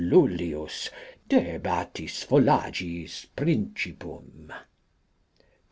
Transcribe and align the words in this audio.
Lullius 0.03 0.89
de 1.29 1.59
Batisfolagiis 1.59 3.27
Principum. 3.35 4.51